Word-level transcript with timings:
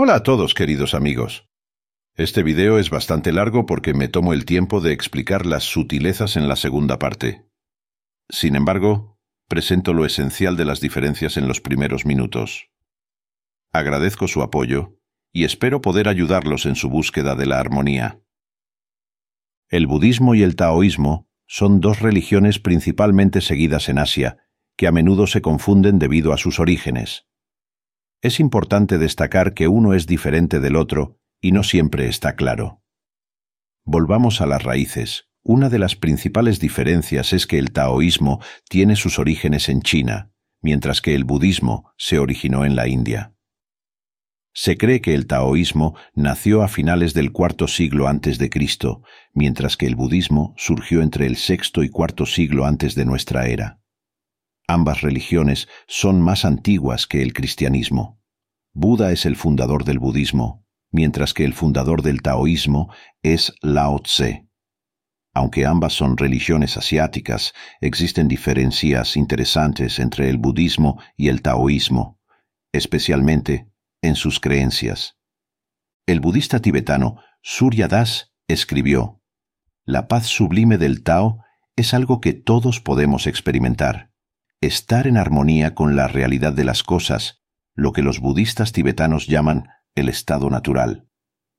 Hola 0.00 0.14
a 0.14 0.22
todos, 0.22 0.54
queridos 0.54 0.94
amigos. 0.94 1.48
Este 2.14 2.44
video 2.44 2.78
es 2.78 2.88
bastante 2.88 3.32
largo 3.32 3.66
porque 3.66 3.94
me 3.94 4.06
tomo 4.06 4.32
el 4.32 4.44
tiempo 4.44 4.80
de 4.80 4.92
explicar 4.92 5.44
las 5.44 5.64
sutilezas 5.64 6.36
en 6.36 6.46
la 6.46 6.54
segunda 6.54 7.00
parte. 7.00 7.48
Sin 8.28 8.54
embargo, 8.54 9.18
presento 9.48 9.94
lo 9.94 10.06
esencial 10.06 10.56
de 10.56 10.64
las 10.64 10.80
diferencias 10.80 11.36
en 11.36 11.48
los 11.48 11.60
primeros 11.60 12.06
minutos. 12.06 12.70
Agradezco 13.72 14.28
su 14.28 14.42
apoyo 14.42 15.00
y 15.32 15.42
espero 15.42 15.80
poder 15.80 16.06
ayudarlos 16.06 16.64
en 16.66 16.76
su 16.76 16.88
búsqueda 16.88 17.34
de 17.34 17.46
la 17.46 17.58
armonía. 17.58 18.20
El 19.68 19.88
budismo 19.88 20.36
y 20.36 20.44
el 20.44 20.54
taoísmo 20.54 21.28
son 21.48 21.80
dos 21.80 21.98
religiones 21.98 22.60
principalmente 22.60 23.40
seguidas 23.40 23.88
en 23.88 23.98
Asia, 23.98 24.36
que 24.76 24.86
a 24.86 24.92
menudo 24.92 25.26
se 25.26 25.42
confunden 25.42 25.98
debido 25.98 26.32
a 26.32 26.38
sus 26.38 26.60
orígenes. 26.60 27.26
Es 28.20 28.40
importante 28.40 28.98
destacar 28.98 29.54
que 29.54 29.68
uno 29.68 29.94
es 29.94 30.06
diferente 30.06 30.58
del 30.58 30.74
otro 30.74 31.20
y 31.40 31.52
no 31.52 31.62
siempre 31.62 32.08
está 32.08 32.34
claro. 32.34 32.82
Volvamos 33.84 34.40
a 34.40 34.46
las 34.46 34.64
raíces. 34.64 35.28
Una 35.44 35.68
de 35.68 35.78
las 35.78 35.94
principales 35.94 36.58
diferencias 36.58 37.32
es 37.32 37.46
que 37.46 37.58
el 37.58 37.70
taoísmo 37.70 38.40
tiene 38.68 38.96
sus 38.96 39.20
orígenes 39.20 39.68
en 39.68 39.82
China, 39.82 40.32
mientras 40.60 41.00
que 41.00 41.14
el 41.14 41.22
budismo 41.22 41.92
se 41.96 42.18
originó 42.18 42.64
en 42.64 42.74
la 42.74 42.88
India. 42.88 43.34
Se 44.52 44.76
cree 44.76 45.00
que 45.00 45.14
el 45.14 45.28
taoísmo 45.28 45.94
nació 46.12 46.62
a 46.64 46.68
finales 46.68 47.14
del 47.14 47.30
cuarto 47.30 47.68
siglo 47.68 48.08
antes 48.08 48.38
de 48.38 48.50
Cristo, 48.50 49.02
mientras 49.32 49.76
que 49.76 49.86
el 49.86 49.94
budismo 49.94 50.54
surgió 50.56 51.02
entre 51.02 51.26
el 51.26 51.36
sexto 51.36 51.84
y 51.84 51.88
cuarto 51.88 52.26
siglo 52.26 52.66
antes 52.66 52.96
de 52.96 53.04
nuestra 53.04 53.46
era. 53.46 53.80
Ambas 54.66 55.00
religiones 55.00 55.66
son 55.86 56.20
más 56.20 56.44
antiguas 56.44 57.06
que 57.06 57.22
el 57.22 57.32
cristianismo. 57.32 58.17
Buda 58.80 59.10
es 59.10 59.26
el 59.26 59.34
fundador 59.34 59.82
del 59.82 59.98
budismo, 59.98 60.64
mientras 60.92 61.34
que 61.34 61.44
el 61.44 61.52
fundador 61.52 62.00
del 62.00 62.22
taoísmo 62.22 62.94
es 63.24 63.52
Lao 63.60 63.98
Tse. 63.98 64.46
Aunque 65.34 65.66
ambas 65.66 65.94
son 65.94 66.16
religiones 66.16 66.76
asiáticas, 66.76 67.54
existen 67.80 68.28
diferencias 68.28 69.16
interesantes 69.16 69.98
entre 69.98 70.30
el 70.30 70.38
budismo 70.38 71.02
y 71.16 71.26
el 71.26 71.42
taoísmo, 71.42 72.20
especialmente 72.70 73.68
en 74.00 74.14
sus 74.14 74.38
creencias. 74.38 75.16
El 76.06 76.20
budista 76.20 76.60
tibetano 76.60 77.20
Surya 77.42 77.88
Das 77.88 78.32
escribió, 78.46 79.20
La 79.86 80.06
paz 80.06 80.26
sublime 80.28 80.78
del 80.78 81.02
Tao 81.02 81.42
es 81.74 81.94
algo 81.94 82.20
que 82.20 82.32
todos 82.32 82.80
podemos 82.80 83.26
experimentar 83.26 84.12
estar 84.60 85.06
en 85.06 85.16
armonía 85.16 85.74
con 85.74 85.94
la 85.94 86.08
realidad 86.08 86.52
de 86.52 86.64
las 86.64 86.82
cosas, 86.82 87.37
lo 87.78 87.92
que 87.92 88.02
los 88.02 88.18
budistas 88.18 88.72
tibetanos 88.72 89.28
llaman 89.28 89.68
el 89.94 90.08
estado 90.08 90.50
natural. 90.50 91.06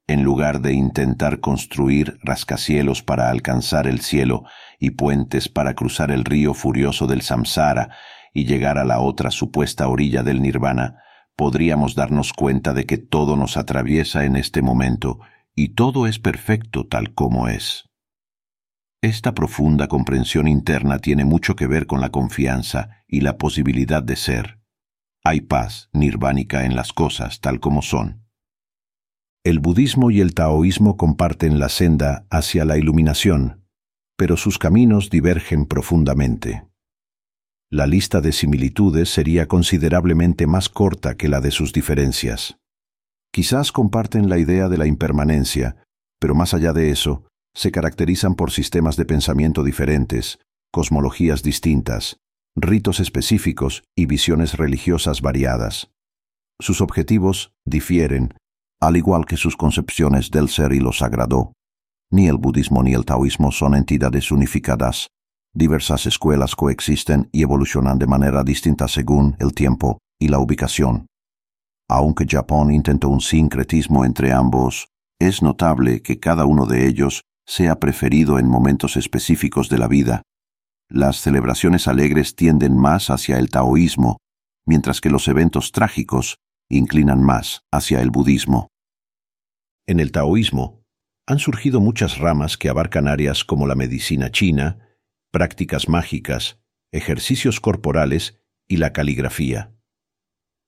En 0.06 0.22
lugar 0.22 0.60
de 0.60 0.74
intentar 0.74 1.40
construir 1.40 2.20
rascacielos 2.22 3.02
para 3.02 3.30
alcanzar 3.30 3.88
el 3.88 4.02
cielo 4.02 4.44
y 4.80 4.90
puentes 4.90 5.48
para 5.48 5.76
cruzar 5.76 6.12
el 6.12 6.26
río 6.26 6.54
furioso 6.54 7.08
del 7.08 7.22
samsara 7.22 7.96
y 8.34 8.44
llegar 8.44 8.78
a 8.78 8.84
la 8.84 9.00
otra 9.00 9.32
supuesta 9.32 9.88
orilla 9.88 10.22
del 10.22 10.42
nirvana, 10.42 10.98
podríamos 11.38 11.96
darnos 11.96 12.34
cuenta 12.34 12.74
de 12.74 12.86
que 12.86 12.98
todo 12.98 13.38
nos 13.38 13.56
atraviesa 13.56 14.26
en 14.26 14.36
este 14.36 14.62
momento 14.62 15.22
y 15.56 15.70
todo 15.70 16.06
es 16.06 16.20
perfecto 16.20 16.86
tal 16.86 17.14
como 17.14 17.48
es. 17.48 17.86
Esta 19.02 19.34
profunda 19.34 19.88
comprensión 19.88 20.50
interna 20.50 21.00
tiene 21.00 21.24
mucho 21.24 21.56
que 21.56 21.66
ver 21.66 21.88
con 21.88 22.02
la 22.02 22.10
confianza 22.10 23.06
y 23.08 23.22
la 23.22 23.38
posibilidad 23.38 24.04
de 24.04 24.18
ser. 24.18 24.59
Hay 25.30 25.42
paz 25.42 25.92
nirvánica 25.94 26.66
en 26.66 26.76
las 26.76 26.92
cosas 26.92 27.40
tal 27.40 27.60
como 27.60 27.84
son. 27.84 28.26
El 29.44 29.60
budismo 29.60 30.10
y 30.10 30.22
el 30.22 30.34
taoísmo 30.34 30.98
comparten 30.98 31.60
la 31.60 31.70
senda 31.70 32.26
hacia 32.32 32.66
la 32.66 32.80
iluminación, 32.80 33.64
pero 34.18 34.38
sus 34.38 34.58
caminos 34.58 35.12
divergen 35.12 35.68
profundamente. 35.68 36.68
La 37.70 37.86
lista 37.86 38.22
de 38.22 38.32
similitudes 38.32 39.10
sería 39.10 39.48
considerablemente 39.48 40.48
más 40.48 40.68
corta 40.68 41.14
que 41.14 41.28
la 41.28 41.42
de 41.42 41.52
sus 41.52 41.74
diferencias. 41.74 42.58
Quizás 43.32 43.72
comparten 43.72 44.30
la 44.30 44.40
idea 44.40 44.68
de 44.68 44.80
la 44.80 44.88
impermanencia, 44.88 45.76
pero 46.20 46.34
más 46.34 46.56
allá 46.56 46.74
de 46.74 46.90
eso, 46.90 47.24
se 47.54 47.70
caracterizan 47.70 48.34
por 48.34 48.50
sistemas 48.50 48.96
de 48.96 49.06
pensamiento 49.06 49.64
diferentes, 49.64 50.40
cosmologías 50.72 51.44
distintas, 51.44 52.18
ritos 52.62 53.00
específicos 53.00 53.84
y 53.96 54.06
visiones 54.06 54.56
religiosas 54.56 55.22
variadas. 55.22 55.92
Sus 56.60 56.82
objetivos 56.82 57.54
difieren, 57.66 58.34
al 58.82 58.98
igual 58.98 59.26
que 59.26 59.38
sus 59.38 59.56
concepciones 59.56 60.32
del 60.32 60.50
ser 60.50 60.74
y 60.74 60.80
lo 60.80 60.92
sagrado. 60.92 61.54
Ni 62.12 62.28
el 62.28 62.38
budismo 62.38 62.82
ni 62.84 62.94
el 62.94 63.06
taoísmo 63.06 63.52
son 63.52 63.76
entidades 63.76 64.32
unificadas. 64.32 65.08
Diversas 65.54 66.06
escuelas 66.06 66.56
coexisten 66.56 67.30
y 67.32 67.44
evolucionan 67.44 68.00
de 68.00 68.08
manera 68.08 68.44
distinta 68.44 68.88
según 68.88 69.36
el 69.40 69.54
tiempo 69.54 70.00
y 70.20 70.28
la 70.28 70.40
ubicación. 70.40 71.08
Aunque 71.90 72.26
Japón 72.28 72.72
intentó 72.72 73.10
un 73.10 73.22
sincretismo 73.22 74.06
entre 74.06 74.32
ambos, 74.32 74.90
es 75.20 75.42
notable 75.42 76.02
que 76.02 76.20
cada 76.20 76.46
uno 76.46 76.66
de 76.66 76.88
ellos 76.88 77.24
sea 77.46 77.80
preferido 77.80 78.38
en 78.38 78.48
momentos 78.48 78.96
específicos 78.96 79.70
de 79.70 79.78
la 79.80 79.88
vida. 79.88 80.22
Las 80.92 81.18
celebraciones 81.18 81.88
alegres 81.88 82.36
tienden 82.36 82.76
más 82.76 83.12
hacia 83.12 83.38
el 83.38 83.52
taoísmo, 83.52 84.18
mientras 84.66 85.02
que 85.02 85.12
los 85.12 85.28
eventos 85.28 85.72
trágicos 85.72 86.38
inclinan 86.68 87.22
más 87.22 87.62
hacia 87.72 88.02
el 88.02 88.10
budismo. 88.10 88.70
En 89.88 90.00
el 90.00 90.12
taoísmo 90.12 90.84
han 91.28 91.38
surgido 91.38 91.80
muchas 91.80 92.18
ramas 92.18 92.58
que 92.58 92.70
abarcan 92.70 93.08
áreas 93.08 93.44
como 93.44 93.68
la 93.68 93.76
medicina 93.76 94.32
china, 94.32 94.98
prácticas 95.32 95.88
mágicas, 95.90 96.60
ejercicios 96.92 97.60
corporales 97.60 98.42
y 98.68 98.78
la 98.78 98.92
caligrafía. 98.92 99.76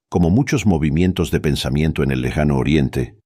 Como 0.08 0.30
muchos 0.30 0.68
movimientos 0.68 1.32
de 1.32 1.40
pensamiento 1.40 2.04
en 2.04 2.12
el 2.12 2.22
lejano 2.22 2.58
oriente, 2.58 3.18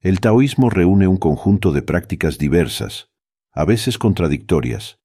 el 0.00 0.20
taoísmo 0.20 0.68
reúne 0.68 1.06
un 1.06 1.16
conjunto 1.16 1.72
de 1.72 1.80
prácticas 1.80 2.36
diversas, 2.36 3.08
a 3.50 3.64
veces 3.64 3.96
contradictorias. 3.96 4.98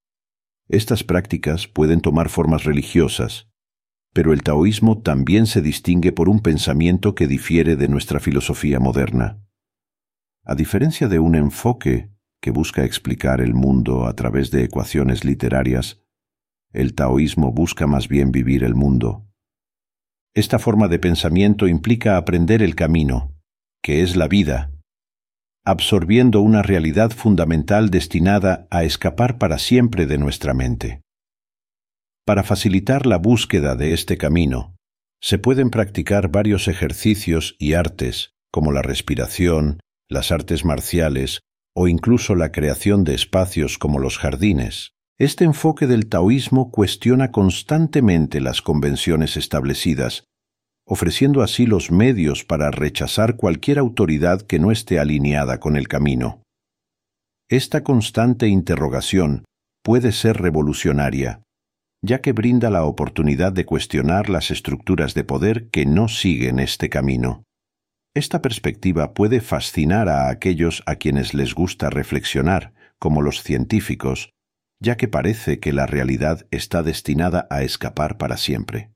Estas 0.72 1.02
prácticas 1.02 1.66
pueden 1.66 2.00
tomar 2.00 2.28
formas 2.28 2.62
religiosas, 2.62 3.48
pero 4.12 4.32
el 4.32 4.44
taoísmo 4.44 5.02
también 5.02 5.46
se 5.46 5.62
distingue 5.62 6.12
por 6.12 6.28
un 6.28 6.38
pensamiento 6.38 7.16
que 7.16 7.26
difiere 7.26 7.74
de 7.74 7.88
nuestra 7.88 8.20
filosofía 8.20 8.78
moderna. 8.78 9.42
A 10.44 10.54
diferencia 10.54 11.08
de 11.08 11.18
un 11.18 11.34
enfoque 11.34 12.12
que 12.40 12.52
busca 12.52 12.84
explicar 12.84 13.40
el 13.40 13.52
mundo 13.52 14.06
a 14.06 14.14
través 14.14 14.52
de 14.52 14.62
ecuaciones 14.62 15.24
literarias, 15.24 16.04
el 16.72 16.94
taoísmo 16.94 17.50
busca 17.50 17.88
más 17.88 18.06
bien 18.06 18.30
vivir 18.30 18.62
el 18.62 18.76
mundo. 18.76 19.26
Esta 20.34 20.60
forma 20.60 20.86
de 20.86 21.00
pensamiento 21.00 21.66
implica 21.66 22.16
aprender 22.16 22.62
el 22.62 22.76
camino, 22.76 23.34
que 23.82 24.02
es 24.02 24.14
la 24.14 24.28
vida, 24.28 24.70
absorbiendo 25.64 26.40
una 26.40 26.62
realidad 26.62 27.10
fundamental 27.10 27.90
destinada 27.90 28.66
a 28.70 28.84
escapar 28.84 29.38
para 29.38 29.58
siempre 29.58 30.06
de 30.06 30.18
nuestra 30.18 30.54
mente. 30.54 31.02
Para 32.24 32.42
facilitar 32.42 33.06
la 33.06 33.18
búsqueda 33.18 33.76
de 33.76 33.92
este 33.92 34.16
camino, 34.16 34.76
se 35.20 35.38
pueden 35.38 35.70
practicar 35.70 36.30
varios 36.30 36.68
ejercicios 36.68 37.56
y 37.58 37.74
artes, 37.74 38.32
como 38.50 38.72
la 38.72 38.82
respiración, 38.82 39.80
las 40.08 40.32
artes 40.32 40.64
marciales 40.64 41.40
o 41.74 41.88
incluso 41.88 42.34
la 42.34 42.52
creación 42.52 43.04
de 43.04 43.14
espacios 43.14 43.78
como 43.78 43.98
los 43.98 44.18
jardines. 44.18 44.92
Este 45.18 45.44
enfoque 45.44 45.86
del 45.86 46.08
taoísmo 46.08 46.70
cuestiona 46.70 47.30
constantemente 47.30 48.40
las 48.40 48.62
convenciones 48.62 49.36
establecidas 49.36 50.24
ofreciendo 50.90 51.42
así 51.42 51.66
los 51.66 51.92
medios 51.92 52.44
para 52.44 52.72
rechazar 52.72 53.36
cualquier 53.36 53.78
autoridad 53.78 54.42
que 54.42 54.58
no 54.58 54.72
esté 54.72 54.98
alineada 54.98 55.60
con 55.60 55.76
el 55.76 55.86
camino. 55.86 56.42
Esta 57.48 57.84
constante 57.84 58.48
interrogación 58.48 59.44
puede 59.84 60.10
ser 60.10 60.38
revolucionaria, 60.38 61.42
ya 62.02 62.20
que 62.20 62.32
brinda 62.32 62.70
la 62.70 62.82
oportunidad 62.82 63.52
de 63.52 63.66
cuestionar 63.66 64.28
las 64.28 64.50
estructuras 64.50 65.14
de 65.14 65.22
poder 65.22 65.70
que 65.70 65.86
no 65.86 66.08
siguen 66.08 66.58
este 66.58 66.88
camino. 66.88 67.44
Esta 68.12 68.42
perspectiva 68.42 69.14
puede 69.14 69.40
fascinar 69.40 70.08
a 70.08 70.28
aquellos 70.28 70.82
a 70.86 70.96
quienes 70.96 71.34
les 71.34 71.54
gusta 71.54 71.88
reflexionar, 71.88 72.72
como 72.98 73.22
los 73.22 73.44
científicos, 73.44 74.30
ya 74.80 74.96
que 74.96 75.06
parece 75.06 75.60
que 75.60 75.72
la 75.72 75.86
realidad 75.86 76.48
está 76.50 76.82
destinada 76.82 77.46
a 77.48 77.62
escapar 77.62 78.18
para 78.18 78.36
siempre. 78.36 78.90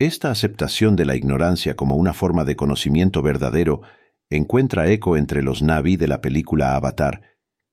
Esta 0.00 0.32
aceptación 0.32 0.96
de 0.96 1.04
la 1.04 1.14
ignorancia 1.14 1.76
como 1.76 1.94
una 1.94 2.12
forma 2.12 2.44
de 2.44 2.56
conocimiento 2.56 3.22
verdadero 3.22 3.82
encuentra 4.28 4.90
eco 4.90 5.16
entre 5.16 5.42
los 5.42 5.62
Navi 5.62 5.96
de 5.96 6.08
la 6.08 6.20
película 6.20 6.74
Avatar, 6.74 7.22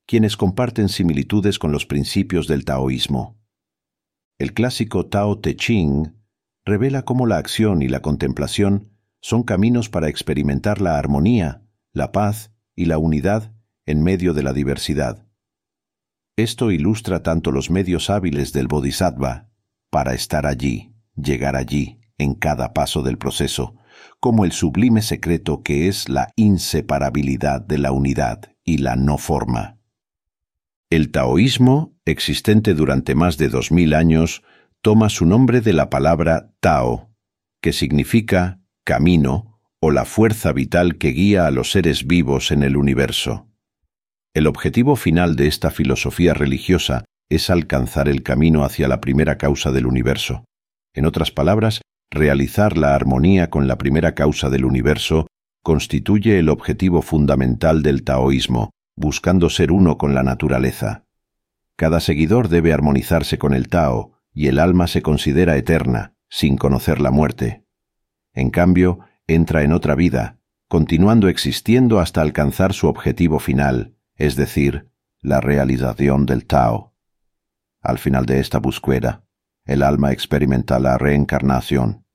quienes 0.05 0.37
comparten 0.37 0.89
similitudes 0.89 1.57
con 1.57 1.71
los 1.71 1.87
principios 1.87 2.47
del 2.47 2.63
taoísmo. 2.63 3.39
El 4.37 4.53
clásico 4.53 5.07
Tao 5.07 5.39
Te 5.39 5.55
Ching 5.55 6.15
revela 6.63 7.05
cómo 7.05 7.25
la 7.25 7.37
acción 7.37 7.81
y 7.81 7.87
la 7.87 8.01
contemplación 8.01 8.91
son 9.19 9.41
caminos 9.41 9.89
para 9.89 10.07
experimentar 10.07 10.79
la 10.79 10.99
armonía, 10.99 11.63
la 11.91 12.11
paz 12.11 12.51
y 12.75 12.85
la 12.85 12.99
unidad 12.99 13.53
en 13.87 14.03
medio 14.03 14.33
de 14.33 14.43
la 14.43 14.53
diversidad. 14.53 15.25
Esto 16.37 16.71
ilustra 16.71 17.23
tanto 17.23 17.51
los 17.51 17.71
medios 17.71 18.11
hábiles 18.11 18.53
del 18.53 18.67
Bodhisattva 18.67 19.49
para 19.89 20.13
estar 20.13 20.45
allí, 20.45 20.95
llegar 21.15 21.55
allí, 21.55 22.00
en 22.21 22.35
cada 22.35 22.73
paso 22.73 23.01
del 23.01 23.17
proceso, 23.17 23.75
como 24.19 24.45
el 24.45 24.51
sublime 24.51 25.01
secreto 25.01 25.63
que 25.63 25.87
es 25.87 26.07
la 26.09 26.31
inseparabilidad 26.35 27.61
de 27.61 27.77
la 27.77 27.91
unidad 27.91 28.53
y 28.63 28.77
la 28.77 28.95
no 28.95 29.17
forma. 29.17 29.77
El 30.89 31.11
taoísmo, 31.11 31.95
existente 32.05 32.73
durante 32.73 33.15
más 33.15 33.37
de 33.37 33.49
dos 33.49 33.71
mil 33.71 33.93
años, 33.93 34.43
toma 34.81 35.09
su 35.09 35.25
nombre 35.25 35.61
de 35.61 35.73
la 35.73 35.89
palabra 35.89 36.53
Tao, 36.59 37.09
que 37.61 37.73
significa 37.73 38.59
camino 38.83 39.59
o 39.79 39.91
la 39.91 40.05
fuerza 40.05 40.51
vital 40.51 40.97
que 40.97 41.09
guía 41.09 41.47
a 41.47 41.51
los 41.51 41.71
seres 41.71 42.05
vivos 42.05 42.51
en 42.51 42.63
el 42.63 42.77
universo. 42.77 43.47
El 44.33 44.47
objetivo 44.47 44.95
final 44.95 45.35
de 45.35 45.47
esta 45.47 45.71
filosofía 45.71 46.33
religiosa 46.33 47.05
es 47.29 47.49
alcanzar 47.49 48.07
el 48.07 48.23
camino 48.23 48.63
hacia 48.63 48.87
la 48.87 49.01
primera 49.01 49.37
causa 49.37 49.71
del 49.71 49.85
universo. 49.85 50.45
En 50.93 51.05
otras 51.05 51.31
palabras, 51.31 51.81
realizar 52.11 52.77
la 52.77 52.93
armonía 52.93 53.49
con 53.49 53.67
la 53.67 53.77
primera 53.77 54.13
causa 54.13 54.49
del 54.49 54.65
universo 54.65 55.27
constituye 55.63 56.37
el 56.39 56.49
objetivo 56.49 57.01
fundamental 57.01 57.81
del 57.81 58.03
taoísmo, 58.03 58.71
buscando 58.95 59.49
ser 59.49 59.71
uno 59.71 59.97
con 59.97 60.13
la 60.13 60.21
naturaleza. 60.21 61.05
Cada 61.77 61.99
seguidor 61.99 62.49
debe 62.49 62.73
armonizarse 62.73 63.37
con 63.37 63.53
el 63.53 63.69
Tao, 63.69 64.13
y 64.33 64.47
el 64.47 64.59
alma 64.59 64.87
se 64.87 65.01
considera 65.01 65.55
eterna, 65.57 66.15
sin 66.29 66.57
conocer 66.57 67.01
la 67.01 67.11
muerte. 67.11 67.65
En 68.33 68.49
cambio, 68.49 68.99
entra 69.27 69.63
en 69.63 69.71
otra 69.71 69.95
vida, 69.95 70.39
continuando 70.67 71.27
existiendo 71.27 71.99
hasta 71.99 72.21
alcanzar 72.21 72.73
su 72.73 72.87
objetivo 72.87 73.39
final, 73.39 73.95
es 74.15 74.35
decir, 74.35 74.89
la 75.21 75.41
realización 75.41 76.25
del 76.25 76.45
Tao. 76.45 76.93
Al 77.81 77.97
final 77.97 78.25
de 78.25 78.39
esta 78.39 78.59
búsqueda, 78.59 79.25
el 79.65 79.83
alma 79.83 80.11
experimenta 80.11 80.79
la 80.79 80.97
reencarnación. 80.97 82.05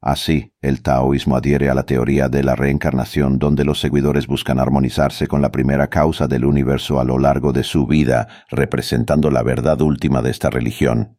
Así, 0.00 0.52
el 0.60 0.82
taoísmo 0.82 1.36
adhiere 1.36 1.70
a 1.70 1.74
la 1.74 1.84
teoría 1.84 2.28
de 2.28 2.42
la 2.42 2.56
reencarnación 2.56 3.38
donde 3.38 3.64
los 3.64 3.78
seguidores 3.80 4.26
buscan 4.26 4.58
armonizarse 4.58 5.28
con 5.28 5.40
la 5.40 5.52
primera 5.52 5.88
causa 5.90 6.26
del 6.26 6.44
universo 6.44 6.98
a 6.98 7.04
lo 7.04 7.20
largo 7.20 7.52
de 7.52 7.62
su 7.62 7.86
vida, 7.86 8.26
representando 8.50 9.30
la 9.30 9.44
verdad 9.44 9.80
última 9.80 10.20
de 10.20 10.30
esta 10.30 10.50
religión. 10.50 11.18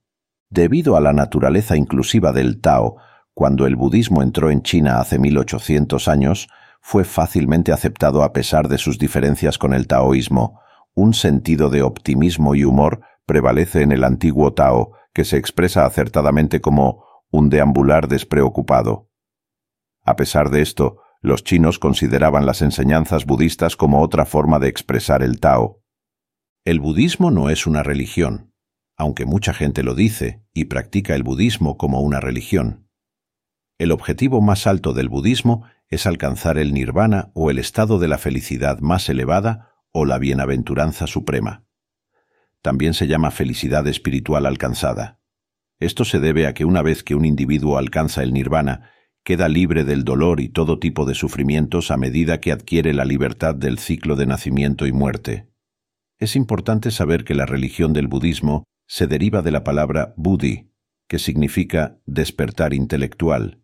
Debido 0.50 0.97
a 0.97 1.01
la 1.01 1.13
naturaleza 1.13 1.77
inclusiva 1.77 2.33
del 2.33 2.59
Tao, 2.59 2.97
cuando 3.33 3.65
el 3.65 3.77
budismo 3.77 4.21
entró 4.21 4.51
en 4.51 4.61
China 4.63 4.99
hace 4.99 5.17
1800 5.17 6.09
años, 6.09 6.49
fue 6.81 7.06
fácilmente 7.06 7.71
aceptado 7.71 8.21
a 8.21 8.33
pesar 8.33 8.67
de 8.67 8.77
sus 8.77 8.99
diferencias 8.99 9.57
con 9.57 9.73
el 9.73 9.88
taoísmo. 9.88 10.59
Un 10.94 11.13
sentido 11.13 11.69
de 11.69 11.83
optimismo 11.83 12.53
y 12.53 12.65
humor 12.65 12.99
prevalece 13.25 13.81
en 13.81 13.94
el 13.94 14.03
antiguo 14.03 14.53
Tao, 14.53 14.91
que 15.13 15.25
se 15.25 15.38
expresa 15.38 15.86
acertadamente 15.86 16.62
como 16.62 17.06
un 17.31 17.50
deambular 17.50 18.07
despreocupado. 18.07 19.10
A 20.04 20.15
pesar 20.15 20.50
de 20.50 20.62
esto, 20.62 21.01
los 21.21 21.44
chinos 21.44 21.80
consideraban 21.80 22.45
las 22.45 22.62
enseñanzas 22.62 23.25
budistas 23.25 23.75
como 23.75 24.01
otra 24.01 24.25
forma 24.25 24.60
de 24.60 24.68
expresar 24.68 25.24
el 25.24 25.39
Tao. 25.39 25.81
El 26.65 26.80
budismo 26.80 27.31
no 27.31 27.50
es 27.50 27.65
una 27.65 27.83
religión, 27.83 28.54
aunque 28.98 29.25
mucha 29.25 29.54
gente 29.54 29.83
lo 29.83 29.95
dice 29.95 30.44
y 30.54 30.65
practica 30.65 31.16
el 31.16 31.24
budismo 31.24 31.77
como 31.77 32.01
una 32.01 32.19
religión. 32.19 32.89
El 33.80 33.92
objetivo 33.92 34.42
más 34.42 34.68
alto 34.68 34.94
del 34.94 35.09
budismo 35.09 35.63
es 35.89 36.06
alcanzar 36.06 36.57
el 36.57 36.74
nirvana 36.74 37.31
o 37.33 37.50
el 37.50 37.59
estado 37.59 38.00
de 38.00 38.07
la 38.07 38.18
felicidad 38.18 38.80
más 38.80 39.09
elevada 39.09 39.69
o 39.92 40.06
la 40.06 40.18
bienaventuranza 40.18 41.07
suprema. 41.07 41.66
También 42.63 42.94
se 42.94 43.07
llama 43.07 43.30
felicidad 43.30 43.86
espiritual 43.88 44.45
alcanzada. 44.45 45.19
Esto 45.80 46.06
se 46.06 46.21
debe 46.21 46.48
a 46.48 46.54
que 46.54 46.63
una 46.63 46.81
vez 46.81 47.04
que 47.04 47.13
un 47.13 47.25
individuo 47.25 47.77
alcanza 47.77 48.24
el 48.24 48.31
nirvana, 48.31 48.89
queda 49.25 49.50
libre 49.50 49.83
del 49.83 50.06
dolor 50.06 50.39
y 50.39 50.48
todo 50.48 50.80
tipo 50.80 51.06
de 51.06 51.13
sufrimientos 51.13 51.92
a 51.92 51.98
medida 51.98 52.39
que 52.39 52.54
adquiere 52.54 52.94
la 52.94 53.04
libertad 53.04 53.54
del 53.54 53.80
ciclo 53.80 54.15
de 54.15 54.27
nacimiento 54.27 54.88
y 54.88 54.94
muerte. 54.94 55.50
Es 56.19 56.38
importante 56.38 56.89
saber 56.89 57.25
que 57.25 57.36
la 57.36 57.45
religión 57.45 57.92
del 57.92 58.07
budismo 58.07 58.63
se 58.88 59.07
deriva 59.07 59.42
de 59.42 59.51
la 59.51 59.66
palabra 59.66 60.13
buddhi, 60.16 60.71
que 61.09 61.19
significa 61.19 62.00
despertar 62.06 62.74
intelectual. 62.74 63.62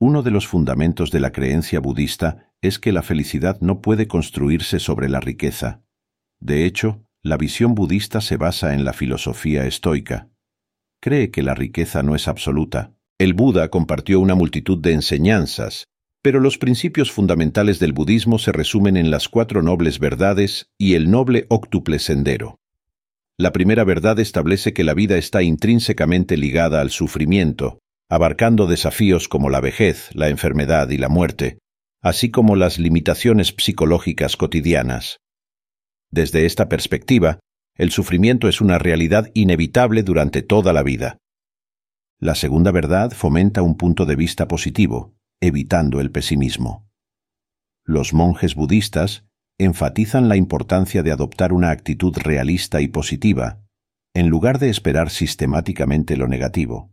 Uno 0.00 0.24
de 0.24 0.32
los 0.32 0.48
fundamentos 0.48 1.12
de 1.12 1.20
la 1.20 1.30
creencia 1.30 1.78
budista 1.78 2.52
es 2.62 2.80
que 2.80 2.90
la 2.90 3.02
felicidad 3.02 3.60
no 3.60 3.80
puede 3.80 4.08
construirse 4.08 4.80
sobre 4.80 5.08
la 5.08 5.20
riqueza. 5.20 5.84
De 6.40 6.64
hecho, 6.64 7.06
la 7.22 7.36
visión 7.36 7.74
budista 7.74 8.20
se 8.20 8.36
basa 8.36 8.74
en 8.74 8.84
la 8.84 8.92
filosofía 8.92 9.66
estoica 9.66 10.32
cree 11.02 11.32
que 11.32 11.42
la 11.42 11.54
riqueza 11.54 12.04
no 12.04 12.14
es 12.14 12.28
absoluta. 12.28 12.94
El 13.18 13.34
Buda 13.34 13.68
compartió 13.68 14.20
una 14.20 14.36
multitud 14.36 14.78
de 14.78 14.92
enseñanzas, 14.92 15.88
pero 16.22 16.38
los 16.38 16.58
principios 16.58 17.10
fundamentales 17.10 17.80
del 17.80 17.92
budismo 17.92 18.38
se 18.38 18.52
resumen 18.52 18.96
en 18.96 19.10
las 19.10 19.28
cuatro 19.28 19.62
nobles 19.62 19.98
verdades 19.98 20.70
y 20.78 20.94
el 20.94 21.10
noble 21.10 21.46
óctuple 21.48 21.98
sendero. 21.98 22.60
La 23.36 23.52
primera 23.52 23.82
verdad 23.82 24.20
establece 24.20 24.72
que 24.72 24.84
la 24.84 24.94
vida 24.94 25.18
está 25.18 25.42
intrínsecamente 25.42 26.36
ligada 26.36 26.80
al 26.80 26.90
sufrimiento, 26.90 27.80
abarcando 28.08 28.68
desafíos 28.68 29.26
como 29.26 29.50
la 29.50 29.60
vejez, 29.60 30.10
la 30.14 30.28
enfermedad 30.28 30.88
y 30.90 30.98
la 30.98 31.08
muerte, 31.08 31.58
así 32.00 32.30
como 32.30 32.54
las 32.54 32.78
limitaciones 32.78 33.52
psicológicas 33.58 34.36
cotidianas. 34.36 35.18
Desde 36.12 36.44
esta 36.44 36.68
perspectiva, 36.68 37.40
el 37.76 37.90
sufrimiento 37.90 38.46
es 38.46 38.60
una 38.60 38.78
realidad 38.78 39.30
inevitable 39.32 40.02
durante 40.02 40.42
toda 40.42 40.74
la 40.74 40.82
vida. 40.82 41.16
La 42.20 42.34
segunda 42.34 42.70
verdad 42.70 43.12
fomenta 43.12 43.62
un 43.62 43.76
punto 43.76 44.04
de 44.04 44.14
vista 44.14 44.46
positivo, 44.46 45.14
evitando 45.40 46.00
el 46.00 46.12
pesimismo. 46.12 46.86
Los 47.84 48.12
monjes 48.12 48.54
budistas 48.54 49.24
enfatizan 49.58 50.28
la 50.28 50.36
importancia 50.36 51.02
de 51.02 51.12
adoptar 51.12 51.52
una 51.52 51.70
actitud 51.70 52.16
realista 52.16 52.82
y 52.82 52.88
positiva, 52.88 53.64
en 54.14 54.28
lugar 54.28 54.58
de 54.58 54.68
esperar 54.68 55.08
sistemáticamente 55.08 56.16
lo 56.18 56.28
negativo. 56.28 56.92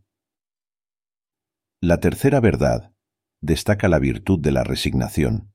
La 1.81 2.00
tercera 2.00 2.39
verdad 2.39 2.94
destaca 3.42 3.89
la 3.89 4.00
virtud 4.00 4.39
de 4.39 4.51
la 4.51 4.63
resignación, 4.63 5.51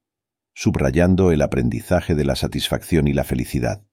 subrayando 0.55 1.33
el 1.33 1.43
aprendizaje 1.43 2.15
de 2.15 2.25
la 2.25 2.37
satisfacción 2.37 3.09
y 3.09 3.13
la 3.13 3.25
felicidad. 3.25 3.85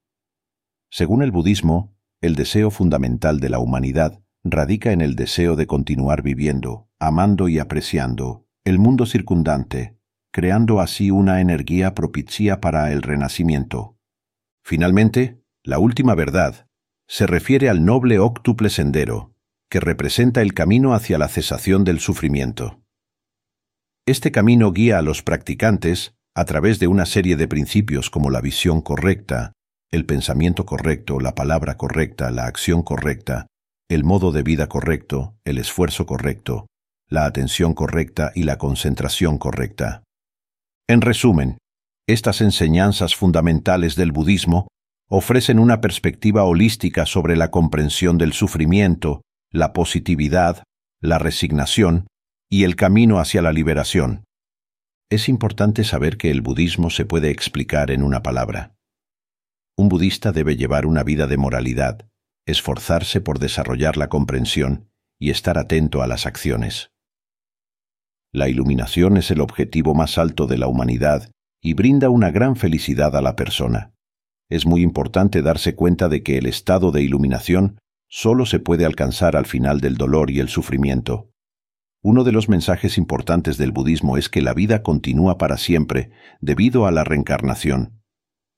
Según 0.90 1.24
el 1.24 1.32
budismo, 1.32 1.96
el 2.22 2.36
deseo 2.36 2.70
fundamental 2.70 3.40
de 3.40 3.50
la 3.50 3.60
humanidad 3.60 4.22
radica 4.44 4.92
en 4.92 5.02
el 5.02 5.16
deseo 5.16 5.56
de 5.56 5.68
continuar 5.68 6.22
viviendo, 6.22 6.90
amando 7.00 7.50
y 7.50 7.60
apreciando 7.60 8.48
el 8.64 8.78
mundo 8.78 9.06
circundante, 9.06 9.98
creando 10.32 10.80
así 10.80 11.10
una 11.10 11.42
energía 11.42 11.96
propicia 11.96 12.62
para 12.62 12.92
el 12.92 13.02
renacimiento. 13.02 13.98
Finalmente, 14.64 15.42
la 15.64 15.80
última 15.80 16.16
verdad 16.16 16.68
se 17.08 17.28
refiere 17.28 17.70
al 17.70 17.84
noble 17.84 18.20
óctuple 18.20 18.70
sendero, 18.70 19.34
que 19.70 19.80
representa 19.80 20.42
el 20.42 20.54
camino 20.54 20.94
hacia 20.94 21.18
la 21.18 21.28
cesación 21.28 21.84
del 21.84 22.00
sufrimiento. 22.00 22.84
Este 24.06 24.32
camino 24.32 24.72
guía 24.72 25.00
a 25.00 25.02
los 25.02 25.22
practicantes 25.24 26.16
a 26.36 26.46
través 26.46 26.80
de 26.80 26.88
una 26.88 27.06
serie 27.06 27.36
de 27.36 27.48
principios 27.48 28.10
como 28.10 28.30
la 28.30 28.42
visión 28.42 28.82
correcta, 28.82 29.54
el 29.92 30.06
pensamiento 30.06 30.66
correcto, 30.66 31.20
la 31.20 31.36
palabra 31.36 31.76
correcta, 31.76 32.32
la 32.32 32.46
acción 32.46 32.84
correcta, 32.84 33.48
el 33.90 34.06
modo 34.06 34.32
de 34.32 34.42
vida 34.42 34.68
correcto, 34.68 35.36
el 35.44 35.58
esfuerzo 35.58 36.06
correcto, 36.06 36.68
la 37.10 37.26
atención 37.26 37.74
correcta 37.74 38.32
y 38.34 38.44
la 38.44 38.58
concentración 38.58 39.38
correcta. 39.38 40.04
En 40.88 41.02
resumen, 41.02 41.58
estas 42.08 42.40
enseñanzas 42.40 43.16
fundamentales 43.16 43.96
del 43.98 44.14
budismo 44.14 44.68
ofrecen 45.10 45.60
una 45.60 45.82
perspectiva 45.82 46.46
holística 46.46 47.06
sobre 47.06 47.36
la 47.36 47.52
comprensión 47.52 48.18
del 48.18 48.32
sufrimiento, 48.32 49.22
la 49.52 49.74
positividad, 49.74 50.64
la 51.02 51.20
resignación 51.20 52.08
y 52.50 52.64
el 52.64 52.78
camino 52.78 53.20
hacia 53.20 53.42
la 53.42 53.52
liberación. 53.52 54.24
Es 55.12 55.28
importante 55.28 55.84
saber 55.84 56.16
que 56.16 56.32
el 56.32 56.40
budismo 56.40 56.90
se 56.90 57.04
puede 57.04 57.32
explicar 57.32 57.92
en 57.92 58.02
una 58.02 58.24
palabra. 58.24 58.78
Un 59.76 59.90
budista 59.90 60.32
debe 60.32 60.56
llevar 60.56 60.86
una 60.86 61.04
vida 61.04 61.28
de 61.28 61.36
moralidad, 61.36 62.10
esforzarse 62.46 63.20
por 63.20 63.38
desarrollar 63.38 63.98
la 63.98 64.08
comprensión 64.08 64.90
y 65.20 65.30
estar 65.30 65.58
atento 65.58 66.02
a 66.02 66.08
las 66.08 66.26
acciones. 66.26 66.92
La 68.32 68.48
iluminación 68.48 69.18
es 69.18 69.30
el 69.32 69.42
objetivo 69.42 69.94
más 69.94 70.18
alto 70.18 70.48
de 70.48 70.58
la 70.58 70.68
humanidad 70.68 71.30
y 71.62 71.74
brinda 71.74 72.10
una 72.10 72.32
gran 72.32 72.56
felicidad 72.56 73.14
a 73.18 73.22
la 73.22 73.36
persona. 73.36 73.94
Es 74.50 74.66
muy 74.66 74.82
importante 74.82 75.42
darse 75.42 75.76
cuenta 75.76 76.08
de 76.08 76.24
que 76.24 76.38
el 76.38 76.46
estado 76.46 76.94
de 76.94 77.04
iluminación 77.04 77.82
solo 78.08 78.46
se 78.46 78.60
puede 78.60 78.86
alcanzar 78.86 79.36
al 79.36 79.46
final 79.46 79.82
del 79.82 79.96
dolor 79.96 80.32
y 80.32 80.40
el 80.40 80.48
sufrimiento. 80.48 81.31
Uno 82.04 82.24
de 82.24 82.32
los 82.32 82.50
mensajes 82.50 82.98
importantes 82.98 83.58
del 83.58 83.72
budismo 83.72 84.18
es 84.18 84.28
que 84.28 84.42
la 84.42 84.56
vida 84.56 84.82
continúa 84.82 85.38
para 85.38 85.58
siempre 85.58 86.10
debido 86.40 86.88
a 86.88 86.92
la 86.92 87.04
reencarnación. 87.04 88.02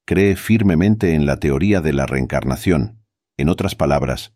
Cree 0.06 0.38
firmemente 0.38 1.14
en 1.14 1.26
la 1.26 1.38
teoría 1.38 1.82
de 1.82 1.92
la 1.92 2.06
reencarnación. 2.06 3.04
En 3.38 3.50
otras 3.50 3.76
palabras, 3.76 4.34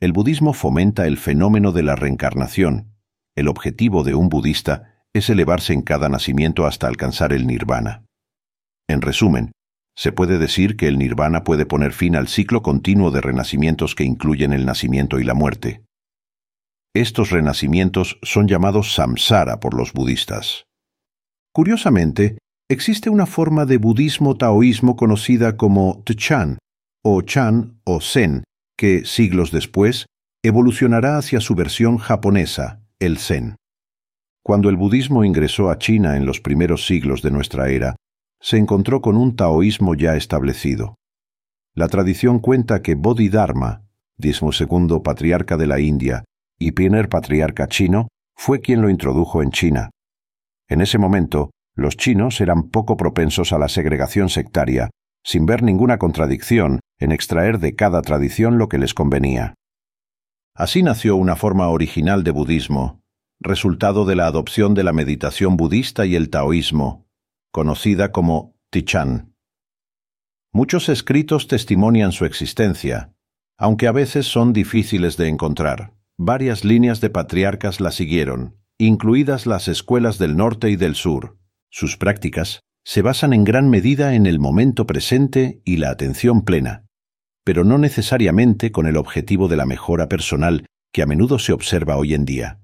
el 0.00 0.12
budismo 0.12 0.52
fomenta 0.52 1.06
el 1.06 1.16
fenómeno 1.16 1.70
de 1.70 1.84
la 1.84 1.94
reencarnación. 1.94 2.96
El 3.36 3.46
objetivo 3.46 4.02
de 4.02 4.14
un 4.14 4.28
budista 4.28 5.04
es 5.12 5.30
elevarse 5.30 5.72
en 5.72 5.82
cada 5.82 6.08
nacimiento 6.08 6.66
hasta 6.66 6.88
alcanzar 6.88 7.32
el 7.32 7.46
nirvana. 7.46 8.04
En 8.88 9.00
resumen, 9.00 9.52
se 9.94 10.10
puede 10.10 10.38
decir 10.38 10.76
que 10.76 10.88
el 10.88 10.98
nirvana 10.98 11.44
puede 11.44 11.66
poner 11.66 11.92
fin 11.92 12.16
al 12.16 12.26
ciclo 12.26 12.62
continuo 12.62 13.12
de 13.12 13.20
renacimientos 13.20 13.94
que 13.94 14.04
incluyen 14.04 14.52
el 14.52 14.66
nacimiento 14.66 15.20
y 15.20 15.24
la 15.24 15.34
muerte. 15.34 15.84
Estos 16.94 17.30
renacimientos 17.30 18.18
son 18.22 18.48
llamados 18.48 18.94
samsara 18.94 19.60
por 19.60 19.74
los 19.74 19.92
budistas. 19.92 20.64
Curiosamente, 21.52 22.38
existe 22.68 23.10
una 23.10 23.26
forma 23.26 23.64
de 23.64 23.78
budismo 23.78 24.36
taoísmo 24.36 24.96
conocida 24.96 25.56
como 25.56 26.02
Tchan, 26.04 26.58
o 27.04 27.22
Chan 27.22 27.80
o 27.84 28.00
Zen, 28.00 28.42
que, 28.76 29.04
siglos 29.04 29.52
después, 29.52 30.06
evolucionará 30.42 31.16
hacia 31.16 31.40
su 31.40 31.54
versión 31.54 31.98
japonesa, 31.98 32.82
el 32.98 33.18
Zen. 33.18 33.56
Cuando 34.42 34.68
el 34.68 34.76
budismo 34.76 35.24
ingresó 35.24 35.70
a 35.70 35.78
China 35.78 36.16
en 36.16 36.26
los 36.26 36.40
primeros 36.40 36.86
siglos 36.86 37.22
de 37.22 37.30
nuestra 37.30 37.68
era, 37.68 37.94
se 38.40 38.56
encontró 38.56 39.00
con 39.00 39.16
un 39.16 39.36
taoísmo 39.36 39.94
ya 39.94 40.16
establecido. 40.16 40.96
La 41.74 41.88
tradición 41.88 42.40
cuenta 42.40 42.82
que 42.82 42.94
Bodhidharma, 42.94 43.84
segundo 44.52 45.02
patriarca 45.02 45.56
de 45.56 45.66
la 45.66 45.78
India, 45.78 46.24
y 46.60 46.72
primer 46.72 47.08
patriarca 47.08 47.66
chino, 47.66 48.08
fue 48.36 48.60
quien 48.60 48.82
lo 48.82 48.90
introdujo 48.90 49.42
en 49.42 49.50
China. 49.50 49.90
En 50.68 50.80
ese 50.80 50.98
momento, 50.98 51.50
los 51.74 51.96
chinos 51.96 52.40
eran 52.40 52.70
poco 52.70 52.96
propensos 52.96 53.52
a 53.52 53.58
la 53.58 53.68
segregación 53.68 54.28
sectaria, 54.28 54.90
sin 55.24 55.46
ver 55.46 55.62
ninguna 55.62 55.98
contradicción 55.98 56.80
en 56.98 57.12
extraer 57.12 57.58
de 57.58 57.74
cada 57.74 58.02
tradición 58.02 58.58
lo 58.58 58.68
que 58.68 58.78
les 58.78 58.94
convenía. 58.94 59.54
Así 60.54 60.82
nació 60.82 61.16
una 61.16 61.36
forma 61.36 61.68
original 61.68 62.22
de 62.22 62.30
budismo, 62.32 63.00
resultado 63.40 64.04
de 64.04 64.16
la 64.16 64.26
adopción 64.26 64.74
de 64.74 64.84
la 64.84 64.92
meditación 64.92 65.56
budista 65.56 66.04
y 66.04 66.14
el 66.14 66.28
taoísmo, 66.28 67.06
conocida 67.50 68.12
como 68.12 68.54
Tichan. 68.70 69.34
Muchos 70.52 70.88
escritos 70.88 71.46
testimonian 71.46 72.12
su 72.12 72.24
existencia, 72.26 73.14
aunque 73.56 73.86
a 73.86 73.92
veces 73.92 74.26
son 74.26 74.52
difíciles 74.52 75.16
de 75.16 75.28
encontrar. 75.28 75.94
Varias 76.22 76.66
líneas 76.66 77.00
de 77.00 77.08
patriarcas 77.08 77.80
la 77.80 77.90
siguieron, 77.90 78.58
incluidas 78.76 79.46
las 79.46 79.68
escuelas 79.68 80.18
del 80.18 80.36
norte 80.36 80.68
y 80.68 80.76
del 80.76 80.94
sur. 80.94 81.38
Sus 81.70 81.96
prácticas 81.96 82.60
se 82.84 83.00
basan 83.00 83.32
en 83.32 83.42
gran 83.42 83.70
medida 83.70 84.14
en 84.14 84.26
el 84.26 84.38
momento 84.38 84.86
presente 84.86 85.62
y 85.64 85.78
la 85.78 85.88
atención 85.88 86.42
plena, 86.42 86.84
pero 87.42 87.64
no 87.64 87.78
necesariamente 87.78 88.70
con 88.70 88.86
el 88.86 88.98
objetivo 88.98 89.48
de 89.48 89.56
la 89.56 89.64
mejora 89.64 90.10
personal 90.10 90.66
que 90.92 91.00
a 91.00 91.06
menudo 91.06 91.38
se 91.38 91.54
observa 91.54 91.96
hoy 91.96 92.12
en 92.12 92.26
día. 92.26 92.60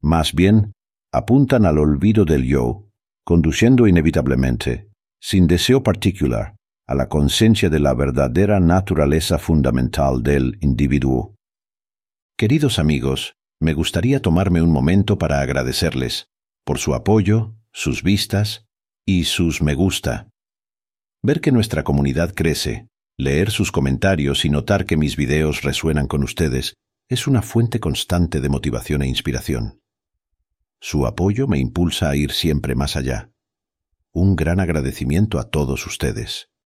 Más 0.00 0.34
bien, 0.34 0.72
apuntan 1.12 1.64
al 1.64 1.78
olvido 1.78 2.24
del 2.24 2.42
yo, 2.42 2.88
conduciendo 3.22 3.86
inevitablemente, 3.86 4.88
sin 5.20 5.46
deseo 5.46 5.84
particular, 5.84 6.56
a 6.88 6.96
la 6.96 7.08
conciencia 7.08 7.70
de 7.70 7.78
la 7.78 7.94
verdadera 7.94 8.58
naturaleza 8.58 9.38
fundamental 9.38 10.24
del 10.24 10.58
individuo. 10.60 11.37
Queridos 12.38 12.78
amigos, 12.78 13.34
me 13.58 13.74
gustaría 13.74 14.22
tomarme 14.22 14.62
un 14.62 14.70
momento 14.70 15.18
para 15.18 15.40
agradecerles 15.40 16.28
por 16.64 16.78
su 16.78 16.94
apoyo, 16.94 17.56
sus 17.72 18.04
vistas 18.04 18.64
y 19.04 19.24
sus 19.24 19.60
me 19.60 19.74
gusta. 19.74 20.30
Ver 21.20 21.40
que 21.40 21.50
nuestra 21.50 21.82
comunidad 21.82 22.32
crece, 22.32 22.86
leer 23.16 23.50
sus 23.50 23.72
comentarios 23.72 24.44
y 24.44 24.50
notar 24.50 24.86
que 24.86 24.96
mis 24.96 25.16
videos 25.16 25.62
resuenan 25.62 26.06
con 26.06 26.22
ustedes 26.22 26.74
es 27.08 27.26
una 27.26 27.42
fuente 27.42 27.80
constante 27.80 28.40
de 28.40 28.48
motivación 28.48 29.02
e 29.02 29.08
inspiración. 29.08 29.80
Su 30.80 31.08
apoyo 31.08 31.48
me 31.48 31.58
impulsa 31.58 32.08
a 32.08 32.14
ir 32.14 32.30
siempre 32.30 32.76
más 32.76 32.94
allá. 32.94 33.32
Un 34.12 34.36
gran 34.36 34.60
agradecimiento 34.60 35.40
a 35.40 35.50
todos 35.50 35.84
ustedes. 35.88 36.50